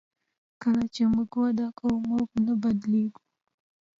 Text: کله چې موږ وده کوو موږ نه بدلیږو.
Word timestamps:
کله 0.61 0.85
چې 0.93 1.03
موږ 1.13 1.31
وده 1.41 1.67
کوو 1.77 2.03
موږ 2.09 2.27
نه 2.45 2.53
بدلیږو. 2.61 3.21